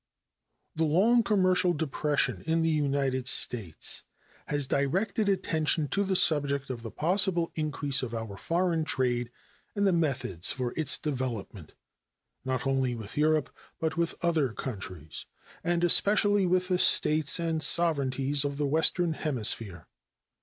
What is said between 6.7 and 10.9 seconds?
of the possible increase of our foreign trade and the methods for